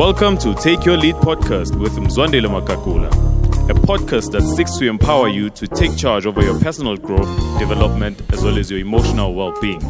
Welcome 0.00 0.38
to 0.38 0.54
Take 0.54 0.84
Your 0.84 0.96
Lead 0.96 1.14
podcast 1.16 1.78
with 1.78 1.92
Mzwandile 1.92 2.48
Makakula, 2.48 3.08
a 3.70 3.74
podcast 3.74 4.32
that 4.32 4.42
seeks 4.42 4.76
to 4.78 4.88
empower 4.88 5.28
you 5.28 5.50
to 5.50 5.66
take 5.66 5.96
charge 5.96 6.26
over 6.26 6.42
your 6.42 6.58
personal 6.60 6.96
growth, 6.96 7.28
development, 7.58 8.20
as 8.32 8.42
well 8.42 8.58
as 8.58 8.70
your 8.70 8.80
emotional 8.80 9.34
well 9.34 9.58
being. 9.60 9.80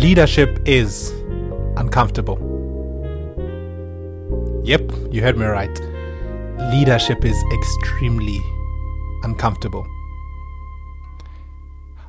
Leadership 0.00 0.58
is 0.64 1.10
uncomfortable. 1.76 2.38
Yep, 4.64 4.92
you 5.10 5.20
heard 5.20 5.36
me 5.36 5.44
right. 5.44 5.78
Leadership 6.72 7.22
is 7.22 7.36
extremely 7.52 8.40
uncomfortable. 9.24 9.86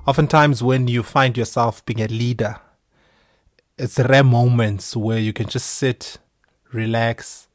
Oftentimes, 0.07 0.63
when 0.63 0.87
you 0.87 1.03
find 1.03 1.35
yourself 1.35 1.85
being 1.85 1.99
a 1.99 2.07
leader, 2.07 2.61
it's 3.77 3.99
rare 3.99 4.23
moments 4.23 4.95
where 4.95 5.19
you 5.19 5.33
can 5.33 5.47
just 5.47 5.67
sit, 5.67 6.17
relax, 6.71 7.49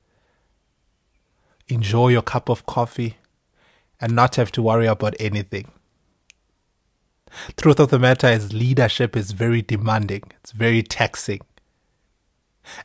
enjoy 1.69 2.09
your 2.09 2.21
cup 2.21 2.51
of 2.51 2.67
coffee, 2.67 3.17
and 4.03 4.15
not 4.15 4.37
have 4.37 4.53
to 4.53 4.61
worry 4.61 4.87
about 4.87 5.15
anything. 5.19 5.73
Truth 7.57 7.81
of 7.81 7.91
the 7.91 7.99
matter 7.99 8.29
is, 8.29 8.53
leadership 8.53 9.17
is 9.17 9.33
very 9.33 9.63
demanding, 9.63 10.23
it's 10.41 10.53
very 10.53 10.83
taxing. 10.83 11.41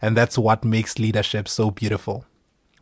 And 0.01 0.15
that's 0.15 0.37
what 0.37 0.63
makes 0.63 0.99
leadership 0.99 1.47
so 1.47 1.71
beautiful. 1.71 2.25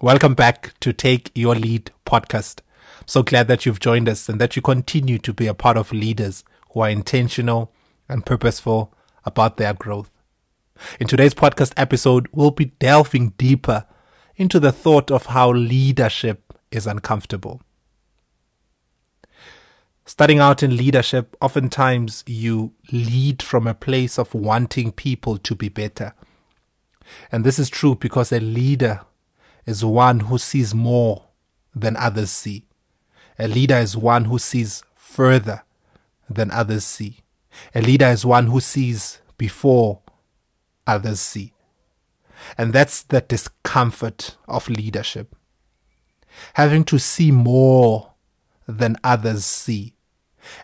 Welcome 0.02 0.34
back 0.34 0.74
to 0.82 0.94
Take 0.94 1.32
Your 1.36 1.56
Lead 1.56 1.92
podcast. 2.06 2.60
So 3.06 3.24
glad 3.24 3.48
that 3.48 3.66
you've 3.66 3.80
joined 3.80 4.10
us 4.10 4.30
and 4.30 4.40
that 4.40 4.56
you 4.56 4.62
continue 4.62 5.18
to 5.20 5.34
be 5.34 5.48
a 5.48 5.54
part 5.54 5.78
of 5.78 5.92
leaders 5.92 6.44
who 6.72 6.82
are 6.82 6.90
intentional 6.90 7.74
and 8.08 8.26
purposeful 8.26 8.94
about 9.26 9.58
their 9.58 9.74
growth. 9.74 10.10
In 11.00 11.08
today's 11.08 11.34
podcast 11.34 11.74
episode, 11.76 12.28
we'll 12.32 12.52
be 12.52 12.66
delving 12.66 13.32
deeper 13.38 13.86
into 14.36 14.60
the 14.60 14.72
thought 14.72 15.12
of 15.12 15.28
how 15.28 15.52
leadership 15.52 16.54
is 16.72 16.88
uncomfortable. 16.88 17.62
Starting 20.10 20.40
out 20.40 20.64
in 20.64 20.76
leadership, 20.76 21.38
oftentimes 21.40 22.24
you 22.26 22.74
lead 22.92 23.44
from 23.44 23.68
a 23.68 23.76
place 23.76 24.18
of 24.18 24.34
wanting 24.34 24.92
people 24.92 25.38
to 25.38 25.54
be 25.54 25.70
better. 25.70 26.16
And 27.32 27.44
this 27.44 27.60
is 27.60 27.70
true 27.70 27.94
because 27.94 28.32
a 28.32 28.40
leader 28.40 29.02
is 29.68 29.86
one 29.86 30.22
who 30.22 30.40
sees 30.40 30.74
more 30.74 31.26
than 31.76 31.96
others 31.96 32.32
see. 32.32 32.66
A 33.38 33.48
leader 33.48 33.76
is 33.76 33.96
one 33.96 34.26
who 34.26 34.40
sees 34.40 34.82
further 34.96 35.62
than 36.28 36.50
others 36.50 36.86
see. 36.86 37.20
A 37.76 37.82
leader 37.82 38.08
is 38.08 38.26
one 38.26 38.48
who 38.48 38.60
sees 38.62 39.22
before 39.38 40.02
others 40.88 41.20
see. 41.20 41.54
And 42.58 42.74
that's 42.74 43.04
the 43.04 43.22
discomfort 43.22 44.38
of 44.48 44.70
leadership. 44.70 45.36
Having 46.56 46.86
to 46.86 46.98
see 46.98 47.30
more 47.30 48.14
than 48.68 48.98
others 49.04 49.46
see. 49.46 49.94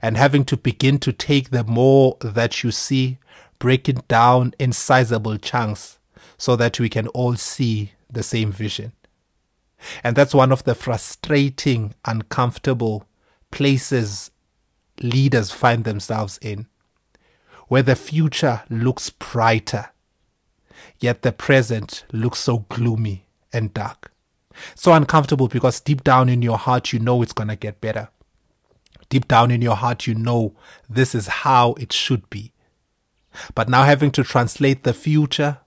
And 0.01 0.17
having 0.17 0.45
to 0.45 0.57
begin 0.57 0.99
to 0.99 1.11
take 1.11 1.49
the 1.49 1.63
more 1.63 2.17
that 2.21 2.63
you 2.63 2.71
see, 2.71 3.19
break 3.59 3.89
it 3.89 4.07
down 4.07 4.53
in 4.59 4.71
sizable 4.71 5.37
chunks 5.37 5.99
so 6.37 6.55
that 6.55 6.79
we 6.79 6.89
can 6.89 7.07
all 7.09 7.35
see 7.35 7.91
the 8.09 8.23
same 8.23 8.51
vision. 8.51 8.93
And 10.03 10.15
that's 10.15 10.33
one 10.33 10.51
of 10.51 10.63
the 10.63 10.75
frustrating, 10.75 11.93
uncomfortable 12.05 13.05
places 13.51 14.31
leaders 15.01 15.51
find 15.51 15.83
themselves 15.83 16.39
in, 16.41 16.67
where 17.67 17.83
the 17.83 17.95
future 17.95 18.63
looks 18.69 19.09
brighter, 19.09 19.89
yet 20.99 21.21
the 21.21 21.31
present 21.31 22.05
looks 22.11 22.39
so 22.39 22.59
gloomy 22.69 23.25
and 23.51 23.73
dark. 23.73 24.11
So 24.73 24.93
uncomfortable 24.93 25.47
because 25.47 25.81
deep 25.81 26.03
down 26.03 26.29
in 26.29 26.41
your 26.41 26.57
heart, 26.57 26.93
you 26.93 26.99
know 26.99 27.21
it's 27.21 27.33
going 27.33 27.49
to 27.49 27.55
get 27.55 27.81
better. 27.81 28.09
Deep 29.09 29.27
down 29.27 29.51
in 29.51 29.61
your 29.61 29.75
heart, 29.75 30.07
you 30.07 30.15
know 30.15 30.55
this 30.89 31.13
is 31.15 31.27
how 31.27 31.73
it 31.73 31.93
should 31.93 32.29
be. 32.29 32.51
But 33.53 33.69
now 33.69 33.83
having 33.83 34.11
to 34.11 34.23
translate 34.23 34.83
the 34.83 34.93
future 34.93 35.59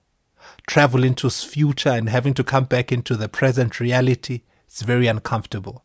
travel 0.67 1.03
into 1.03 1.29
future 1.29 1.89
and 1.89 2.09
having 2.09 2.33
to 2.35 2.43
come 2.43 2.65
back 2.65 2.91
into 2.91 3.15
the 3.15 3.27
present 3.27 3.79
reality, 3.79 4.41
it's 4.67 4.83
very 4.83 5.07
uncomfortable. 5.07 5.83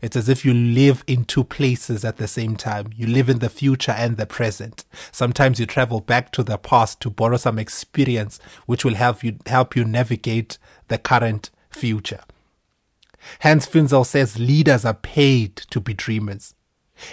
It's 0.00 0.14
as 0.14 0.28
if 0.28 0.44
you 0.44 0.54
live 0.54 1.02
in 1.08 1.24
two 1.24 1.42
places 1.42 2.04
at 2.04 2.16
the 2.16 2.28
same 2.28 2.56
time. 2.56 2.90
You 2.94 3.08
live 3.08 3.28
in 3.28 3.40
the 3.40 3.48
future 3.48 3.90
and 3.90 4.16
the 4.16 4.24
present. 4.24 4.84
Sometimes 5.10 5.58
you 5.58 5.66
travel 5.66 6.00
back 6.00 6.30
to 6.32 6.44
the 6.44 6.58
past 6.58 7.00
to 7.00 7.10
borrow 7.10 7.36
some 7.36 7.58
experience 7.58 8.38
which 8.66 8.84
will 8.84 8.94
help 8.94 9.24
you 9.24 9.36
help 9.46 9.74
you 9.74 9.84
navigate 9.84 10.58
the 10.86 10.98
current 10.98 11.50
future. 11.70 12.20
Hans 13.40 13.66
Finzel 13.66 14.06
says 14.06 14.38
leaders 14.38 14.84
are 14.84 14.94
paid 14.94 15.56
to 15.56 15.80
be 15.80 15.92
dreamers. 15.92 16.54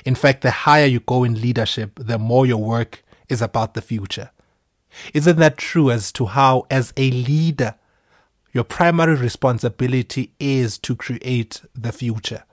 In 0.05 0.15
fact, 0.15 0.41
the 0.41 0.51
higher 0.51 0.85
you 0.85 0.99
go 0.99 1.23
in 1.23 1.41
leadership, 1.41 1.91
the 1.95 2.19
more 2.19 2.45
your 2.45 2.61
work 2.61 3.03
is 3.29 3.41
about 3.41 3.73
the 3.73 3.81
future. 3.81 4.31
Isn't 5.13 5.37
that 5.37 5.57
true 5.57 5.89
as 5.89 6.11
to 6.13 6.25
how, 6.25 6.65
as 6.69 6.93
a 6.97 7.09
leader, 7.11 7.75
your 8.53 8.63
primary 8.63 9.15
responsibility 9.15 10.33
is 10.39 10.77
to 10.79 10.95
create 10.95 11.61
the 11.73 11.91
future? 11.91 12.43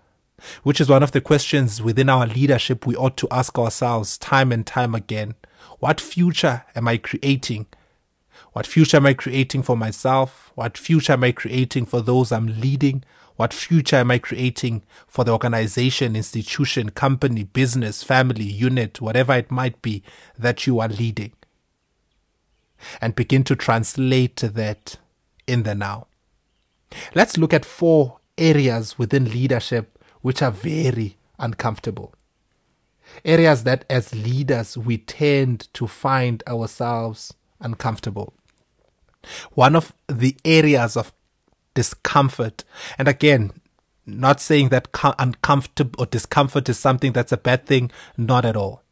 Which 0.62 0.80
is 0.80 0.88
one 0.88 1.02
of 1.02 1.10
the 1.10 1.20
questions 1.20 1.82
within 1.82 2.08
our 2.08 2.26
leadership 2.26 2.86
we 2.86 2.94
ought 2.94 3.16
to 3.16 3.28
ask 3.30 3.58
ourselves 3.58 4.16
time 4.16 4.52
and 4.52 4.64
time 4.64 4.94
again. 4.94 5.34
What 5.80 6.00
future 6.00 6.64
am 6.76 6.86
I 6.86 6.96
creating? 6.96 7.66
What 8.52 8.66
future 8.66 8.98
am 8.98 9.06
I 9.06 9.14
creating 9.14 9.64
for 9.64 9.76
myself? 9.76 10.52
What 10.54 10.78
future 10.78 11.14
am 11.14 11.24
I 11.24 11.32
creating 11.32 11.86
for 11.86 12.00
those 12.00 12.30
I'm 12.30 12.60
leading? 12.60 13.02
What 13.38 13.54
future 13.54 13.96
am 13.96 14.10
I 14.10 14.18
creating 14.18 14.82
for 15.06 15.24
the 15.24 15.32
organization, 15.32 16.14
institution, 16.14 16.90
company, 16.90 17.44
business, 17.44 18.02
family, 18.02 18.44
unit, 18.44 19.00
whatever 19.00 19.32
it 19.32 19.50
might 19.50 19.80
be 19.80 20.02
that 20.38 20.66
you 20.66 20.78
are 20.80 20.88
leading? 20.88 21.32
and 23.00 23.14
begin 23.14 23.44
to 23.44 23.56
translate 23.56 24.36
that 24.36 24.96
in 25.46 25.62
the 25.62 25.74
now. 25.74 26.06
Let's 27.14 27.36
look 27.36 27.52
at 27.52 27.64
four 27.64 28.18
areas 28.36 28.98
within 28.98 29.30
leadership 29.30 29.98
which 30.20 30.42
are 30.42 30.50
very 30.50 31.16
uncomfortable. 31.38 32.14
Areas 33.24 33.64
that 33.64 33.84
as 33.88 34.14
leaders 34.14 34.76
we 34.76 34.98
tend 34.98 35.72
to 35.74 35.86
find 35.86 36.42
ourselves 36.46 37.34
uncomfortable. 37.60 38.34
One 39.52 39.74
of 39.74 39.92
the 40.06 40.36
areas 40.44 40.96
of 40.96 41.12
discomfort, 41.78 42.64
and 42.98 43.06
again, 43.06 43.52
not 44.04 44.40
saying 44.40 44.70
that 44.70 44.88
uncomfortable 45.16 46.02
or 46.02 46.06
discomfort 46.06 46.68
is 46.68 46.76
something 46.76 47.12
that's 47.12 47.30
a 47.30 47.36
bad 47.36 47.66
thing, 47.66 47.92
not 48.16 48.44
at 48.44 48.56
all. 48.56 48.82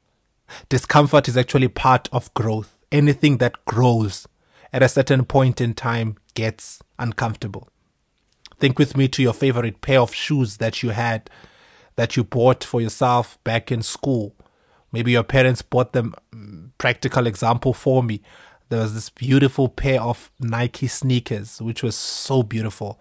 Discomfort 0.69 1.27
is 1.27 1.37
actually 1.37 1.67
part 1.67 2.09
of 2.13 2.33
growth 2.35 2.77
anything 2.93 3.39
that 3.39 3.65
grows 3.65 4.29
at 4.73 4.85
a 4.85 4.89
certain 4.89 5.25
point 5.25 5.61
in 5.61 5.75
time 5.75 6.17
gets 6.35 6.81
uncomfortable. 6.97 7.69
Think 8.61 8.79
with 8.79 8.97
me 8.97 9.09
to 9.09 9.21
your 9.21 9.33
favorite 9.33 9.81
pair 9.81 10.01
of 10.01 10.15
shoes 10.15 10.59
that 10.59 10.81
you 10.81 10.91
had, 10.91 11.29
that 11.97 12.17
you 12.17 12.23
bought 12.23 12.63
for 12.63 12.81
yourself 12.81 13.43
back 13.43 13.73
in 13.73 13.83
school. 13.83 14.37
Maybe 14.93 15.11
your 15.11 15.25
parents 15.25 15.61
bought 15.61 15.93
them. 15.93 16.15
Mm, 16.33 16.71
practical 16.79 17.27
example 17.27 17.75
for 17.75 18.01
me. 18.01 18.23
There 18.69 18.81
was 18.81 18.95
this 18.95 19.11
beautiful 19.11 19.69
pair 19.69 20.01
of 20.01 20.31
Nike 20.41 20.89
sneakers, 20.89 21.63
which 21.63 21.83
was 21.83 21.95
so 21.95 22.43
beautiful. 22.43 23.01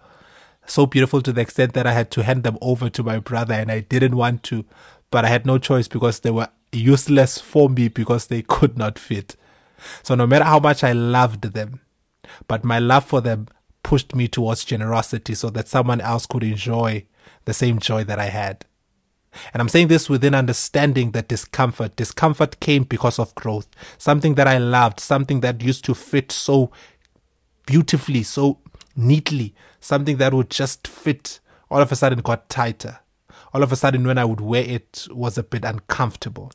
So 0.66 0.86
beautiful 0.86 1.22
to 1.22 1.32
the 1.32 1.40
extent 1.40 1.74
that 1.74 1.86
I 1.86 1.92
had 1.92 2.10
to 2.12 2.22
hand 2.22 2.44
them 2.44 2.58
over 2.60 2.88
to 2.90 3.02
my 3.02 3.18
brother 3.18 3.54
and 3.54 3.70
I 3.70 3.80
didn't 3.80 4.16
want 4.16 4.42
to, 4.44 4.64
but 5.10 5.24
I 5.24 5.28
had 5.28 5.46
no 5.46 5.58
choice 5.58 5.88
because 5.88 6.20
they 6.20 6.30
were 6.30 6.48
useless 6.72 7.38
for 7.38 7.68
me 7.68 7.88
because 7.88 8.26
they 8.26 8.42
could 8.48 8.76
not 8.76 8.98
fit. 8.98 9.36
So 10.02 10.14
no 10.14 10.26
matter 10.26 10.44
how 10.44 10.58
much 10.58 10.82
I 10.82 10.92
loved 10.92 11.42
them, 11.42 11.80
but 12.48 12.64
my 12.64 12.78
love 12.78 13.04
for 13.04 13.20
them 13.20 13.48
pushed 13.82 14.14
me 14.14 14.26
towards 14.26 14.64
generosity 14.64 15.34
so 15.34 15.50
that 15.50 15.68
someone 15.68 16.00
else 16.00 16.26
could 16.26 16.42
enjoy 16.42 17.06
the 17.44 17.54
same 17.54 17.78
joy 17.78 18.04
that 18.04 18.18
I 18.18 18.26
had. 18.26 18.64
And 19.52 19.60
I'm 19.60 19.68
saying 19.68 19.88
this 19.88 20.08
within 20.08 20.34
understanding 20.34 21.12
that 21.12 21.28
discomfort. 21.28 21.96
Discomfort 21.96 22.60
came 22.60 22.84
because 22.84 23.18
of 23.18 23.34
growth. 23.34 23.68
Something 23.98 24.34
that 24.34 24.46
I 24.46 24.58
loved, 24.58 25.00
something 25.00 25.40
that 25.40 25.62
used 25.62 25.84
to 25.86 25.94
fit 25.94 26.32
so 26.32 26.70
beautifully, 27.66 28.22
so 28.22 28.58
neatly, 28.96 29.54
something 29.80 30.16
that 30.18 30.32
would 30.32 30.50
just 30.50 30.86
fit, 30.86 31.40
all 31.70 31.80
of 31.80 31.92
a 31.92 31.96
sudden 31.96 32.20
got 32.20 32.48
tighter. 32.48 33.00
All 33.52 33.62
of 33.62 33.72
a 33.72 33.76
sudden 33.76 34.06
when 34.06 34.18
I 34.18 34.24
would 34.24 34.40
wear 34.40 34.64
it 34.64 35.06
was 35.10 35.38
a 35.38 35.42
bit 35.42 35.64
uncomfortable. 35.64 36.52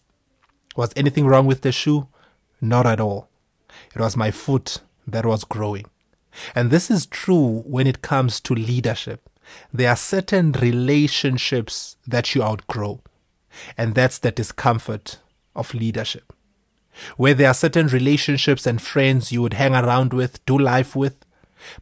Was 0.76 0.94
anything 0.96 1.26
wrong 1.26 1.46
with 1.46 1.62
the 1.62 1.72
shoe? 1.72 2.08
Not 2.60 2.86
at 2.86 3.00
all. 3.00 3.30
It 3.96 4.00
was 4.00 4.16
my 4.16 4.32
foot 4.32 4.82
that 5.08 5.26
was 5.26 5.44
growing. 5.44 5.86
And 6.56 6.72
this 6.72 6.90
is 6.90 7.06
true 7.06 7.64
when 7.66 7.88
it 7.88 8.02
comes 8.02 8.40
to 8.42 8.54
leadership. 8.54 9.30
There 9.74 9.90
are 9.90 9.96
certain 9.96 10.52
relationships 10.54 11.98
that 12.08 12.36
you 12.36 12.44
outgrow. 12.44 13.02
And 13.78 13.96
that's 13.96 14.20
the 14.20 14.32
discomfort 14.32 15.20
of 15.56 15.74
leadership. 15.74 16.34
Where 17.18 17.34
there 17.34 17.50
are 17.50 17.54
certain 17.54 17.88
relationships 17.88 18.66
and 18.66 18.82
friends 18.82 19.32
you 19.32 19.42
would 19.42 19.54
hang 19.54 19.74
around 19.74 20.14
with, 20.14 20.46
do 20.46 20.58
life 20.58 20.96
with, 20.96 21.26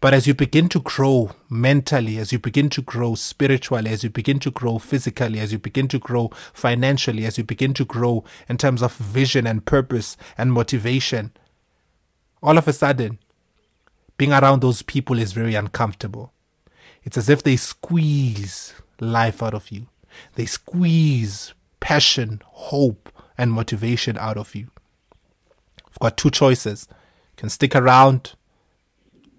but 0.02 0.14
as 0.14 0.28
you 0.28 0.34
begin 0.34 0.70
to 0.70 0.80
grow 0.80 1.32
mentally, 1.50 2.18
as 2.18 2.32
you 2.32 2.40
begin 2.40 2.70
to 2.72 2.82
grow 2.82 3.16
spiritually, 3.16 3.90
as 3.90 4.04
you 4.04 4.10
begin 4.10 4.40
to 4.40 4.52
grow 4.52 4.78
physically, 4.78 5.40
as 5.40 5.52
you 5.52 5.60
begin 5.60 5.88
to 5.90 6.00
grow 6.00 6.32
financially, 6.54 7.26
as 7.26 7.38
you 7.38 7.44
begin 7.44 7.74
to 7.76 7.86
grow 7.86 8.24
in 8.48 8.58
terms 8.58 8.82
of 8.82 8.94
vision 8.96 9.48
and 9.48 9.66
purpose 9.66 10.18
and 10.38 10.52
motivation, 10.52 11.32
all 12.44 12.58
of 12.58 12.68
a 12.68 12.74
sudden, 12.74 13.20
being 14.18 14.34
around 14.34 14.62
those 14.62 14.82
people 14.82 15.18
is 15.18 15.34
very 15.34 15.56
uncomfortable. 15.56 16.34
It's 17.10 17.18
as 17.18 17.28
if 17.28 17.42
they 17.42 17.56
squeeze 17.56 18.76
life 19.00 19.42
out 19.42 19.56
of 19.56 19.72
you, 19.72 19.88
they 20.36 20.46
squeeze 20.46 21.56
passion, 21.80 22.40
hope, 22.46 23.12
and 23.36 23.52
motivation 23.52 24.16
out 24.20 24.38
of 24.38 24.54
you. 24.54 24.68
You've 25.88 26.00
got 26.00 26.18
two 26.18 26.30
choices. 26.30 26.88
You 26.92 26.96
can 27.36 27.50
stick 27.50 27.76
around, 27.76 28.36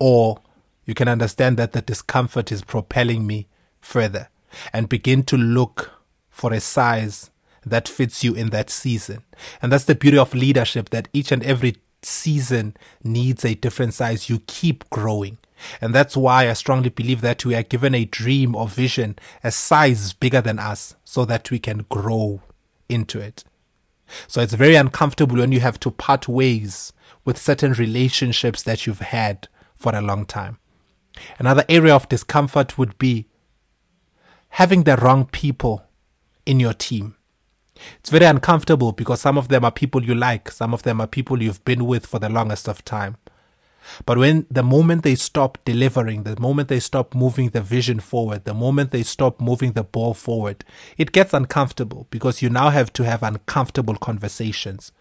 or 0.00 0.40
you 0.84 0.94
can 0.94 1.06
understand 1.06 1.58
that 1.58 1.70
the 1.70 1.80
discomfort 1.80 2.50
is 2.50 2.62
propelling 2.62 3.24
me 3.24 3.46
further 3.80 4.30
and 4.72 4.88
begin 4.88 5.22
to 5.22 5.36
look 5.36 5.92
for 6.28 6.52
a 6.52 6.58
size 6.58 7.30
that 7.64 7.88
fits 7.88 8.24
you 8.24 8.34
in 8.34 8.50
that 8.50 8.68
season. 8.68 9.22
And 9.62 9.70
that's 9.70 9.84
the 9.84 9.94
beauty 9.94 10.18
of 10.18 10.34
leadership 10.34 10.90
that 10.90 11.06
each 11.12 11.30
and 11.30 11.44
every 11.44 11.76
season 12.02 12.76
needs 13.04 13.44
a 13.44 13.54
different 13.54 13.94
size. 13.94 14.28
You 14.28 14.40
keep 14.48 14.90
growing. 14.90 15.38
And 15.80 15.94
that's 15.94 16.16
why 16.16 16.48
I 16.48 16.54
strongly 16.54 16.90
believe 16.90 17.20
that 17.20 17.44
we 17.44 17.54
are 17.54 17.62
given 17.62 17.94
a 17.94 18.04
dream 18.04 18.54
or 18.54 18.68
vision, 18.68 19.18
a 19.44 19.50
size 19.50 20.12
bigger 20.12 20.40
than 20.40 20.58
us, 20.58 20.94
so 21.04 21.24
that 21.26 21.50
we 21.50 21.58
can 21.58 21.86
grow 21.88 22.42
into 22.88 23.20
it. 23.20 23.44
So 24.26 24.40
it's 24.40 24.54
very 24.54 24.74
uncomfortable 24.74 25.36
when 25.36 25.52
you 25.52 25.60
have 25.60 25.78
to 25.80 25.90
part 25.90 26.28
ways 26.28 26.92
with 27.24 27.38
certain 27.38 27.72
relationships 27.72 28.62
that 28.64 28.86
you've 28.86 29.00
had 29.00 29.48
for 29.74 29.94
a 29.94 30.02
long 30.02 30.26
time. 30.26 30.58
Another 31.38 31.64
area 31.68 31.94
of 31.94 32.08
discomfort 32.08 32.78
would 32.78 32.98
be 32.98 33.26
having 34.50 34.82
the 34.82 34.96
wrong 34.96 35.26
people 35.26 35.84
in 36.46 36.60
your 36.60 36.72
team. 36.72 37.16
It's 37.98 38.10
very 38.10 38.26
uncomfortable 38.26 38.92
because 38.92 39.20
some 39.20 39.38
of 39.38 39.48
them 39.48 39.64
are 39.64 39.70
people 39.70 40.04
you 40.04 40.14
like, 40.14 40.50
some 40.50 40.74
of 40.74 40.82
them 40.82 41.00
are 41.00 41.06
people 41.06 41.42
you've 41.42 41.64
been 41.64 41.86
with 41.86 42.06
for 42.06 42.18
the 42.18 42.28
longest 42.28 42.68
of 42.68 42.84
time. 42.84 43.16
But 44.06 44.18
when 44.18 44.46
the 44.50 44.62
moment 44.62 45.02
they 45.02 45.14
stop 45.14 45.58
delivering, 45.64 46.22
the 46.22 46.38
moment 46.38 46.68
they 46.68 46.80
stop 46.80 47.14
moving 47.14 47.50
the 47.50 47.60
vision 47.60 48.00
forward, 48.00 48.44
the 48.44 48.54
moment 48.54 48.90
they 48.90 49.02
stop 49.02 49.40
moving 49.40 49.72
the 49.72 49.84
ball 49.84 50.14
forward, 50.14 50.64
it 50.96 51.12
gets 51.12 51.34
uncomfortable 51.34 52.06
because 52.10 52.42
you 52.42 52.50
now 52.50 52.70
have 52.70 52.92
to 52.94 53.04
have 53.04 53.22
uncomfortable 53.22 53.96
conversations. 53.96 54.92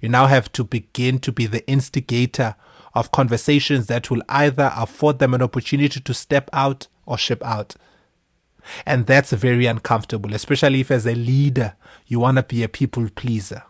You 0.00 0.08
now 0.08 0.26
have 0.26 0.50
to 0.52 0.64
begin 0.64 1.18
to 1.20 1.32
be 1.32 1.46
the 1.46 1.66
instigator 1.68 2.56
of 2.94 3.12
conversations 3.12 3.86
that 3.86 4.10
will 4.10 4.22
either 4.28 4.72
afford 4.74 5.18
them 5.18 5.34
an 5.34 5.42
opportunity 5.42 6.00
to 6.00 6.14
step 6.14 6.50
out 6.52 6.88
or 7.04 7.18
ship 7.18 7.44
out. 7.44 7.76
And 8.84 9.06
that's 9.06 9.32
very 9.32 9.66
uncomfortable, 9.66 10.34
especially 10.34 10.80
if 10.80 10.90
as 10.90 11.06
a 11.06 11.14
leader, 11.14 11.74
you 12.06 12.20
want 12.20 12.36
to 12.38 12.42
be 12.42 12.62
a 12.62 12.68
people 12.68 13.08
pleaser. 13.14 13.62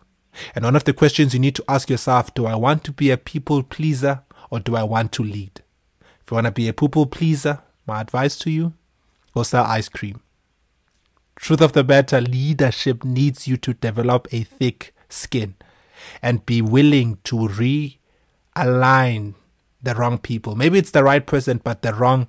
And 0.55 0.65
one 0.65 0.77
of 0.77 0.85
the 0.85 0.93
questions 0.93 1.35
you 1.35 1.41
need 1.41 1.55
to 1.57 1.65
ask 1.69 1.91
yourself, 1.91 2.33
do 2.35 2.47
I 2.47 2.55
want 2.55 2.85
to 2.85 2.93
be 2.93 3.11
a 3.11 3.17
people 3.17 3.63
pleaser 3.63 4.23
or 4.51 4.61
do 4.61 4.77
I 4.77 4.83
want 4.83 5.13
to 5.13 5.23
lead? 5.23 5.63
If 6.01 6.31
you 6.31 6.35
want 6.35 6.47
to 6.47 6.51
be 6.51 6.69
a 6.69 6.73
people 6.73 7.07
pleaser, 7.07 7.61
my 7.87 8.01
advice 8.01 8.37
to 8.39 8.51
you, 8.51 8.75
go 9.35 9.43
sell 9.43 9.65
ice 9.65 9.89
cream. 9.89 10.21
Truth 11.37 11.61
of 11.61 11.73
the 11.73 11.85
matter, 11.85 12.21
leadership 12.21 13.05
needs 13.05 13.47
you 13.47 13.57
to 13.59 13.75
develop 13.75 14.27
a 14.33 14.43
thick 14.43 14.95
skin 15.09 15.55
and 16.23 16.47
be 16.47 16.63
willing 16.63 17.19
to 17.25 17.37
realign 17.37 19.35
the 19.83 19.95
wrong 19.95 20.19
people. 20.19 20.57
Maybe 20.57 20.79
it's 20.79 20.91
the 20.91 21.05
right 21.05 21.25
person, 21.25 21.61
but 21.63 21.83
the 21.83 21.95
wrong 21.95 22.29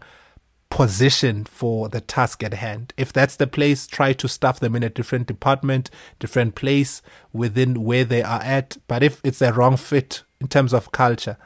position 0.69 1.45
for 1.45 1.89
the 1.89 2.01
task 2.01 2.43
at 2.43 2.53
hand. 2.55 2.93
If 2.97 3.13
that's 3.13 3.37
the 3.37 3.47
place, 3.47 3.87
try 3.87 4.13
to 4.13 4.27
stuff 4.27 4.59
them 4.59 4.75
in 4.75 4.83
a 4.83 4.89
different 4.89 5.27
department, 5.27 5.89
different 6.19 6.55
place 6.55 7.01
within 7.33 7.83
where 7.83 8.03
they 8.03 8.21
are 8.21 8.41
at. 8.41 8.77
But 8.87 9.01
if 9.01 9.21
it's 9.23 9.41
a 9.41 9.53
wrong 9.53 9.77
fit 9.77 10.23
in 10.41 10.47
terms 10.47 10.73
of 10.73 10.91
culture, 10.91 11.37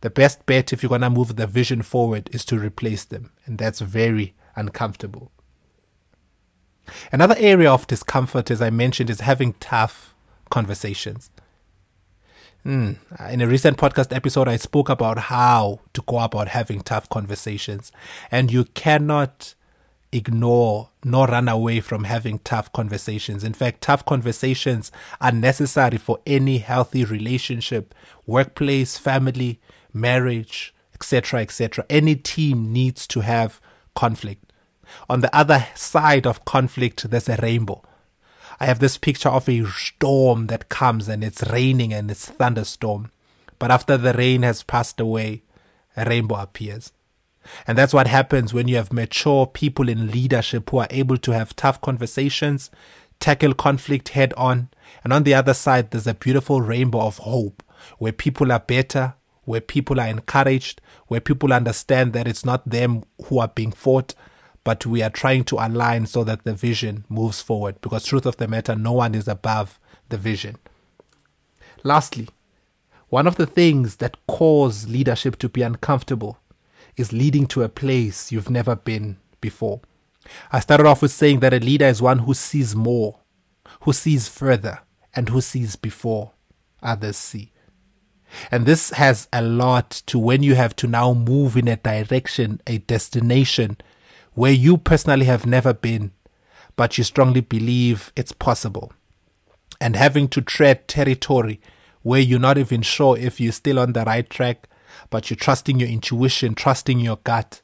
the 0.00 0.10
best 0.10 0.46
bet 0.46 0.72
if 0.72 0.82
you're 0.82 0.88
going 0.88 1.02
to 1.02 1.10
move 1.10 1.36
the 1.36 1.46
vision 1.46 1.82
forward 1.82 2.30
is 2.32 2.44
to 2.46 2.58
replace 2.58 3.04
them. 3.04 3.32
And 3.44 3.58
that's 3.58 3.80
very 3.80 4.34
uncomfortable. 4.56 5.30
Another 7.12 7.36
area 7.38 7.70
of 7.70 7.86
discomfort, 7.86 8.50
as 8.50 8.62
I 8.62 8.70
mentioned, 8.70 9.10
is 9.10 9.20
having 9.20 9.54
tough 9.54 10.14
conversations. 10.50 11.30
Mm. 12.64 12.96
In 13.30 13.40
a 13.40 13.46
recent 13.46 13.78
podcast 13.78 14.14
episode, 14.14 14.48
I 14.48 14.56
spoke 14.56 14.88
about 14.88 15.18
how 15.18 15.80
to 15.94 16.02
go 16.02 16.18
about 16.18 16.48
having 16.48 16.80
tough 16.80 17.08
conversations. 17.08 17.92
And 18.30 18.50
you 18.50 18.64
cannot 18.64 19.54
ignore 20.12 20.88
nor 21.04 21.26
run 21.28 21.48
away 21.48 21.80
from 21.80 22.04
having 22.04 22.40
tough 22.40 22.72
conversations. 22.72 23.44
In 23.44 23.54
fact, 23.54 23.80
tough 23.80 24.04
conversations 24.04 24.90
are 25.20 25.32
necessary 25.32 25.98
for 25.98 26.18
any 26.26 26.58
healthy 26.58 27.04
relationship, 27.04 27.94
workplace, 28.26 28.98
family, 28.98 29.60
marriage, 29.94 30.74
etc., 30.94 31.40
etc. 31.40 31.84
Any 31.88 32.16
team 32.16 32.72
needs 32.72 33.06
to 33.08 33.20
have 33.20 33.60
conflict. 33.94 34.52
On 35.08 35.20
the 35.20 35.34
other 35.34 35.66
side 35.74 36.26
of 36.26 36.44
conflict, 36.44 37.08
there's 37.10 37.28
a 37.28 37.38
rainbow. 37.40 37.82
I 38.58 38.66
have 38.66 38.78
this 38.78 38.98
picture 38.98 39.28
of 39.28 39.48
a 39.48 39.64
storm 39.66 40.48
that 40.48 40.68
comes 40.68 41.08
and 41.08 41.24
it's 41.24 41.42
raining 41.50 41.94
and 41.94 42.10
it's 42.10 42.26
thunderstorm. 42.26 43.10
But 43.58 43.70
after 43.70 43.96
the 43.96 44.12
rain 44.12 44.42
has 44.42 44.62
passed 44.62 45.00
away, 45.00 45.42
a 45.96 46.04
rainbow 46.04 46.36
appears. 46.36 46.92
And 47.66 47.78
that's 47.78 47.94
what 47.94 48.06
happens 48.06 48.52
when 48.52 48.68
you 48.68 48.76
have 48.76 48.92
mature 48.92 49.46
people 49.46 49.88
in 49.88 50.10
leadership 50.10 50.68
who 50.70 50.78
are 50.78 50.88
able 50.90 51.16
to 51.18 51.30
have 51.32 51.56
tough 51.56 51.80
conversations, 51.80 52.70
tackle 53.18 53.54
conflict 53.54 54.10
head 54.10 54.34
on. 54.36 54.68
And 55.02 55.12
on 55.12 55.22
the 55.22 55.34
other 55.34 55.54
side, 55.54 55.90
there's 55.90 56.06
a 56.06 56.14
beautiful 56.14 56.60
rainbow 56.60 57.00
of 57.00 57.18
hope 57.18 57.62
where 57.98 58.12
people 58.12 58.52
are 58.52 58.60
better, 58.60 59.14
where 59.44 59.60
people 59.60 60.00
are 60.00 60.06
encouraged, 60.06 60.80
where 61.06 61.20
people 61.20 61.52
understand 61.52 62.12
that 62.12 62.28
it's 62.28 62.44
not 62.44 62.68
them 62.68 63.02
who 63.26 63.38
are 63.38 63.48
being 63.48 63.72
fought, 63.72 64.14
but 64.64 64.84
we 64.86 65.02
are 65.02 65.10
trying 65.10 65.44
to 65.44 65.56
align 65.56 66.06
so 66.06 66.22
that 66.24 66.44
the 66.44 66.54
vision 66.54 67.04
moves 67.08 67.40
forward 67.40 67.80
because 67.80 68.04
truth 68.04 68.26
of 68.26 68.36
the 68.36 68.46
matter 68.46 68.76
no 68.76 68.92
one 68.92 69.14
is 69.14 69.26
above 69.26 69.78
the 70.10 70.18
vision. 70.18 70.56
Lastly 71.82 72.28
one 73.10 73.26
of 73.26 73.34
the 73.34 73.46
things 73.46 73.96
that 73.96 74.16
cause 74.28 74.88
leadership 74.88 75.36
to 75.40 75.48
be 75.48 75.62
uncomfortable 75.62 76.38
is 76.96 77.12
leading 77.12 77.44
to 77.46 77.64
a 77.64 77.68
place 77.68 78.30
you've 78.30 78.48
never 78.48 78.76
been 78.76 79.16
before. 79.40 79.80
I 80.52 80.60
started 80.60 80.86
off 80.86 81.02
with 81.02 81.10
saying 81.10 81.40
that 81.40 81.52
a 81.52 81.58
leader 81.58 81.86
is 81.86 82.00
one 82.00 82.20
who 82.20 82.34
sees 82.34 82.74
more 82.76 83.18
who 83.82 83.92
sees 83.92 84.28
further 84.28 84.80
and 85.14 85.28
who 85.28 85.40
sees 85.40 85.76
before 85.76 86.32
others 86.82 87.16
see 87.16 87.52
and 88.50 88.66
this 88.66 88.90
has 88.90 89.28
a 89.32 89.42
lot 89.42 89.90
to 90.06 90.18
when 90.18 90.42
you 90.42 90.54
have 90.54 90.74
to 90.76 90.86
now 90.86 91.12
move 91.14 91.56
in 91.56 91.68
a 91.68 91.76
direction, 91.76 92.60
a 92.66 92.78
destination 92.78 93.76
where 94.34 94.52
you 94.52 94.76
personally 94.76 95.26
have 95.26 95.46
never 95.46 95.72
been, 95.72 96.12
but 96.76 96.96
you 96.96 97.04
strongly 97.04 97.40
believe 97.40 98.12
it's 98.16 98.32
possible. 98.32 98.92
And 99.80 99.96
having 99.96 100.28
to 100.28 100.40
tread 100.40 100.88
territory 100.88 101.60
where 102.02 102.20
you're 102.20 102.38
not 102.38 102.58
even 102.58 102.82
sure 102.82 103.16
if 103.18 103.40
you're 103.40 103.52
still 103.52 103.78
on 103.78 103.92
the 103.92 104.04
right 104.04 104.28
track, 104.28 104.68
but 105.10 105.30
you're 105.30 105.36
trusting 105.36 105.80
your 105.80 105.88
intuition, 105.88 106.54
trusting 106.54 107.00
your 107.00 107.18
gut, 107.24 107.62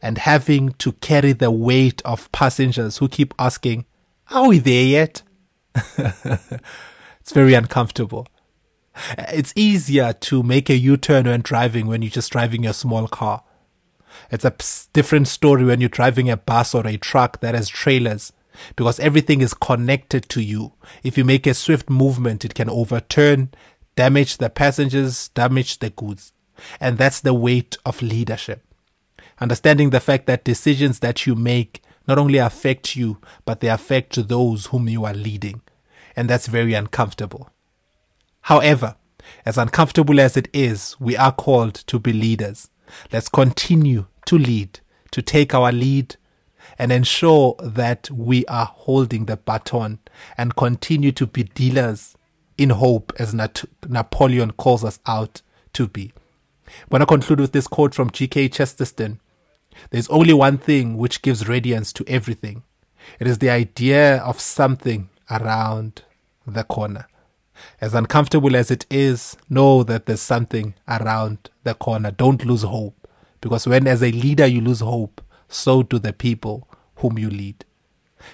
and 0.00 0.18
having 0.18 0.70
to 0.74 0.92
carry 0.92 1.32
the 1.32 1.50
weight 1.50 2.02
of 2.04 2.30
passengers 2.32 2.98
who 2.98 3.08
keep 3.08 3.34
asking, 3.38 3.84
Are 4.30 4.48
we 4.48 4.58
there 4.58 4.84
yet? 4.84 5.22
it's 5.74 7.32
very 7.32 7.54
uncomfortable. 7.54 8.26
It's 9.18 9.52
easier 9.56 10.12
to 10.12 10.42
make 10.42 10.70
a 10.70 10.76
U 10.76 10.96
turn 10.96 11.26
when 11.26 11.42
driving 11.42 11.86
when 11.86 12.02
you're 12.02 12.10
just 12.10 12.32
driving 12.32 12.64
your 12.64 12.72
small 12.72 13.08
car. 13.08 13.42
It's 14.30 14.44
a 14.44 14.54
different 14.92 15.28
story 15.28 15.64
when 15.64 15.80
you're 15.80 15.88
driving 15.88 16.30
a 16.30 16.36
bus 16.36 16.74
or 16.74 16.86
a 16.86 16.96
truck 16.96 17.40
that 17.40 17.54
has 17.54 17.68
trailers 17.68 18.32
because 18.76 19.00
everything 19.00 19.40
is 19.40 19.54
connected 19.54 20.28
to 20.30 20.40
you. 20.40 20.74
If 21.02 21.18
you 21.18 21.24
make 21.24 21.46
a 21.46 21.54
swift 21.54 21.90
movement, 21.90 22.44
it 22.44 22.54
can 22.54 22.70
overturn, 22.70 23.50
damage 23.96 24.38
the 24.38 24.50
passengers, 24.50 25.28
damage 25.28 25.80
the 25.80 25.90
goods. 25.90 26.32
And 26.80 26.98
that's 26.98 27.20
the 27.20 27.34
weight 27.34 27.76
of 27.84 28.00
leadership. 28.00 28.62
Understanding 29.40 29.90
the 29.90 30.00
fact 30.00 30.26
that 30.26 30.44
decisions 30.44 31.00
that 31.00 31.26
you 31.26 31.34
make 31.34 31.82
not 32.06 32.18
only 32.18 32.38
affect 32.38 32.94
you, 32.94 33.18
but 33.44 33.60
they 33.60 33.68
affect 33.68 34.28
those 34.28 34.66
whom 34.66 34.88
you 34.88 35.04
are 35.04 35.14
leading. 35.14 35.62
And 36.14 36.30
that's 36.30 36.46
very 36.46 36.74
uncomfortable. 36.74 37.50
However, 38.44 38.96
as 39.44 39.58
uncomfortable 39.58 40.20
as 40.20 40.36
it 40.36 40.48
is, 40.52 40.96
we 41.00 41.16
are 41.16 41.32
called 41.32 41.74
to 41.86 41.98
be 41.98 42.12
leaders. 42.12 42.68
Let's 43.12 43.28
continue 43.28 44.06
to 44.26 44.38
lead, 44.38 44.80
to 45.12 45.22
take 45.22 45.54
our 45.54 45.72
lead, 45.72 46.16
and 46.78 46.92
ensure 46.92 47.56
that 47.62 48.10
we 48.10 48.44
are 48.46 48.66
holding 48.66 49.26
the 49.26 49.36
baton 49.36 49.98
and 50.36 50.56
continue 50.56 51.12
to 51.12 51.26
be 51.26 51.44
dealers 51.44 52.16
in 52.56 52.70
hope, 52.70 53.12
as 53.18 53.34
Nat- 53.34 53.64
Napoleon 53.86 54.52
calls 54.52 54.84
us 54.84 54.98
out 55.06 55.42
to 55.72 55.88
be. 55.88 56.12
When 56.88 57.02
I 57.02 57.04
conclude 57.04 57.40
with 57.40 57.52
this 57.52 57.66
quote 57.66 57.94
from 57.94 58.10
G.K. 58.10 58.48
Chesterton 58.48 59.20
There's 59.90 60.08
only 60.08 60.32
one 60.32 60.56
thing 60.58 60.96
which 60.96 61.20
gives 61.22 61.48
radiance 61.48 61.92
to 61.94 62.04
everything 62.06 62.62
it 63.20 63.26
is 63.26 63.38
the 63.38 63.50
idea 63.50 64.16
of 64.18 64.40
something 64.40 65.08
around 65.30 66.02
the 66.46 66.64
corner. 66.64 67.06
As 67.80 67.94
uncomfortable 67.94 68.56
as 68.56 68.70
it 68.70 68.86
is, 68.90 69.36
know 69.48 69.82
that 69.84 70.06
there's 70.06 70.20
something 70.20 70.74
around 70.88 71.50
the 71.62 71.74
corner. 71.74 72.10
Don't 72.10 72.44
lose 72.44 72.62
hope. 72.62 73.08
Because 73.40 73.66
when, 73.66 73.86
as 73.86 74.02
a 74.02 74.10
leader, 74.10 74.46
you 74.46 74.60
lose 74.60 74.80
hope, 74.80 75.20
so 75.48 75.82
do 75.82 75.98
the 75.98 76.12
people 76.12 76.68
whom 76.96 77.18
you 77.18 77.28
lead. 77.28 77.64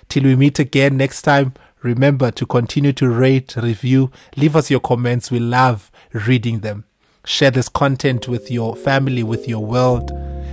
Till 0.09 0.25
we 0.25 0.37
meet 0.37 0.59
again 0.59 0.97
next 0.97 1.23
time, 1.23 1.55
remember 1.83 2.31
to 2.31 2.47
continue 2.47 2.93
to 2.93 3.09
rate, 3.09 3.57
review, 3.57 4.11
leave 4.37 4.55
us 4.55 4.71
your 4.71 4.81
comments. 4.81 5.31
We 5.31 5.41
love 5.41 5.91
reading 6.12 6.61
them. 6.61 6.85
Share 7.25 7.50
this 7.50 7.69
content 7.69 8.29
with 8.29 8.50
your 8.50 8.77
family, 8.77 9.23
with 9.23 9.49
your 9.49 9.65
world, 9.65 10.11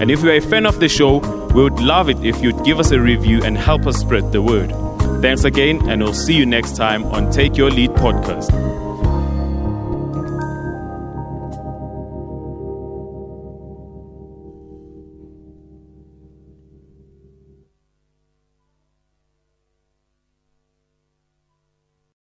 And 0.00 0.10
if 0.10 0.22
you're 0.22 0.34
a 0.34 0.40
fan 0.40 0.66
of 0.66 0.78
the 0.78 0.88
show, 0.88 1.18
we 1.52 1.64
would 1.64 1.80
love 1.80 2.08
it 2.08 2.24
if 2.24 2.40
you'd 2.42 2.64
give 2.64 2.78
us 2.78 2.92
a 2.92 3.00
review 3.00 3.42
and 3.42 3.58
help 3.58 3.86
us 3.86 3.96
spread 3.96 4.30
the 4.30 4.42
word. 4.42 4.70
Thanks 5.20 5.42
again, 5.44 5.88
and 5.88 6.02
we'll 6.02 6.14
see 6.14 6.34
you 6.34 6.46
next 6.46 6.76
time 6.76 7.04
on 7.06 7.32
Take 7.32 7.56
Your 7.56 7.70
Lead 7.70 7.90
podcast. 7.90 8.85